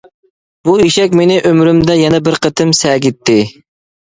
[0.69, 3.39] بۇ ئېشەك مېنى ئۆمرۈمدە يەنە بىر قېتىم سەگىتتى.